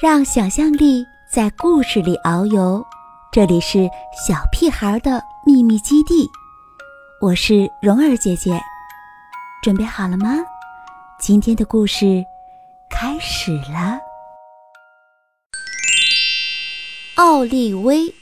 [0.00, 2.84] 让想象力在故事里遨游。
[3.32, 3.88] 这里是
[4.26, 6.28] 小屁孩的秘密基地，
[7.20, 8.58] 我是蓉儿姐姐，
[9.62, 10.36] 准备好了吗？
[11.20, 12.24] 今天的故事
[12.90, 14.00] 开始了。
[17.16, 18.12] 奥利威，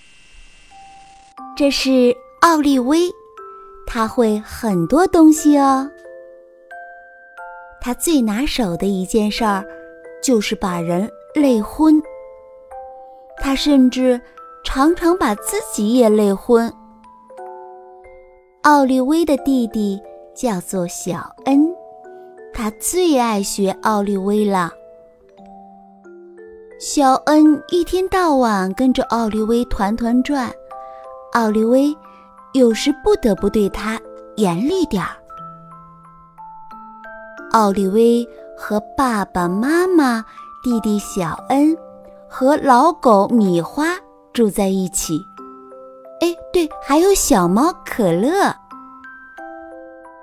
[1.57, 3.09] 这是奥利威，
[3.87, 5.89] 他会很多东西哦。
[7.81, 9.65] 他最拿手的一件事儿，
[10.23, 11.09] 就是把人。
[11.35, 12.03] 累昏，
[13.37, 14.21] 他甚至
[14.65, 16.73] 常常把自己也累昏。
[18.63, 20.01] 奥利威的弟弟
[20.35, 21.69] 叫做小恩，
[22.53, 24.71] 他最爱学奥利威了。
[26.81, 30.51] 小恩一天到晚跟着奥利威团团转，
[31.35, 31.95] 奥利威
[32.55, 34.01] 有时不得不对他
[34.37, 35.11] 严厉点儿。
[37.53, 40.25] 奥利威和爸爸妈妈。
[40.69, 41.75] 弟弟小恩
[42.29, 43.87] 和老狗米花
[44.35, 45.19] 住在一起。
[46.21, 48.55] 哎，对，还有小猫可乐。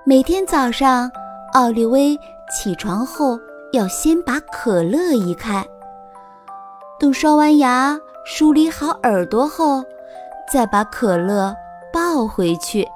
[0.05, 1.09] 每天早上，
[1.53, 2.15] 奥利威
[2.52, 3.39] 起床后
[3.73, 5.65] 要先把可乐移开，
[6.99, 9.83] 等刷完牙、梳理好耳朵后，
[10.53, 11.55] 再把可乐
[11.91, 12.87] 抱回去。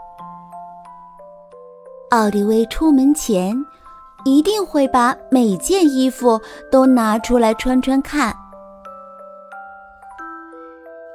[2.11, 3.59] 奥利威出门前。
[4.25, 6.39] 一定会把每件衣服
[6.71, 8.35] 都拿出来穿穿看。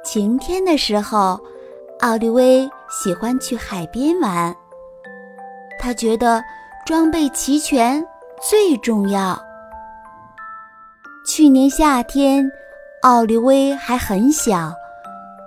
[0.03, 1.39] 晴天的时候，
[2.01, 4.55] 奥利威喜欢去海边玩。
[5.79, 6.43] 他觉得
[6.85, 8.03] 装备齐全
[8.41, 9.39] 最重要。
[11.27, 12.49] 去年夏天，
[13.01, 14.71] 奥利威还很小，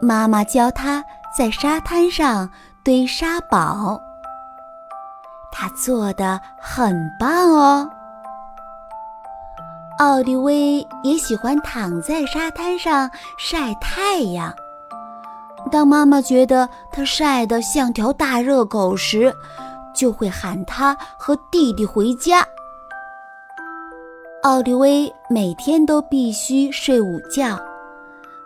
[0.01, 1.05] 妈妈教他
[1.37, 2.51] 在沙滩上
[2.85, 4.01] 堆沙堡。
[5.61, 7.91] 他做的很棒哦。
[9.99, 14.55] 奥利威也喜欢躺在沙滩上晒太阳。
[15.73, 19.35] 当妈妈觉得他晒得像条大热狗时，
[19.93, 22.47] 就会喊他和弟弟回家。
[24.45, 27.59] 奥利威每天都必须睡午觉，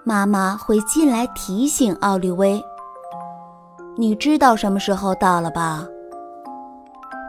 [0.03, 2.59] 妈妈会进来提醒奥利威
[3.99, 5.87] ：“你知道什么时候到了吧？”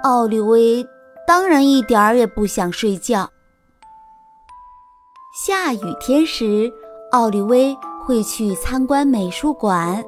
[0.03, 0.85] 奥利威
[1.25, 3.29] 当然一点儿也不想睡觉。
[5.33, 6.69] 下雨天时，
[7.13, 10.03] 奥利威会去参观美术馆。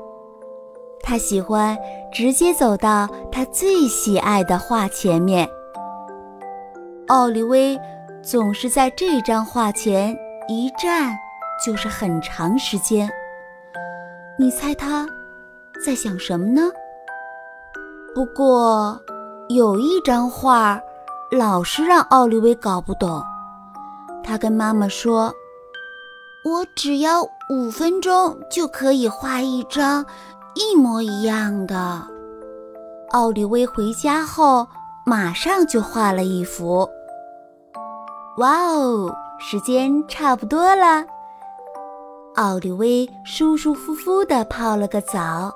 [1.02, 1.78] 他喜欢
[2.12, 5.50] 直接走到他最喜爱的画前面。
[7.08, 7.80] 奥利威
[8.22, 10.14] 总是在这张画前
[10.50, 11.16] 一站
[11.66, 13.10] 就是很长时间。
[14.38, 15.08] 你猜他
[15.86, 16.70] 在想什么呢？
[18.14, 19.02] 不过。
[19.48, 20.82] 有一张画，
[21.32, 23.24] 老是让奥利威搞不懂。
[24.24, 25.32] 他跟妈妈说
[26.44, 30.04] ：“我只要五分钟就可以画一张
[30.56, 32.02] 一模一样的。”
[33.14, 34.68] 奥利威回家后，
[35.06, 36.90] 马上就画了一幅。
[38.38, 41.06] 哇哦，时间差不多了。
[42.36, 45.54] 奥利威舒舒服服地泡了个澡，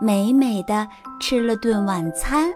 [0.00, 0.86] 美美的
[1.20, 2.54] 吃了顿晚餐。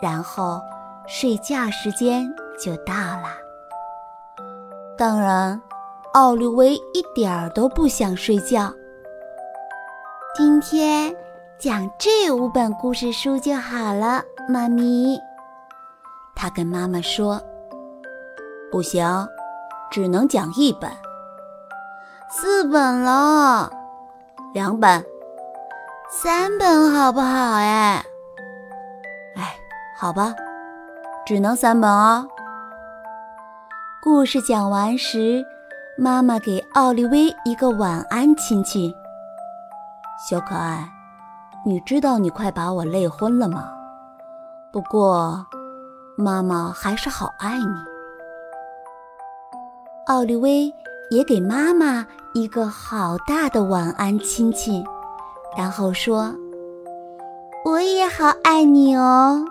[0.00, 0.60] 然后，
[1.06, 3.28] 睡觉时间就到了。
[4.96, 5.60] 当然，
[6.12, 8.72] 奥利维一点儿都不想睡觉。
[10.34, 11.14] 今天
[11.58, 15.18] 讲这五本故事书就好了，妈咪。
[16.34, 17.40] 他跟妈妈说
[18.70, 19.04] ：“不行，
[19.90, 20.90] 只能讲一本。
[22.30, 23.70] 四本了，
[24.52, 25.04] 两本，
[26.10, 27.26] 三本好不好？
[27.26, 28.04] 哎。”
[30.00, 30.32] 好吧，
[31.26, 32.24] 只能三本哦。
[34.00, 35.44] 故事讲完时，
[35.96, 38.94] 妈妈给奥利威一个晚安亲亲。
[40.30, 40.88] 小可爱，
[41.66, 43.72] 你知道你快把我累昏了吗？
[44.70, 45.44] 不过，
[46.16, 47.66] 妈妈还是好爱你。
[50.06, 50.72] 奥利威
[51.10, 54.86] 也给妈妈一个好大的晚安亲亲，
[55.56, 56.32] 然后说
[57.66, 59.44] ：“我也好爱你哦。”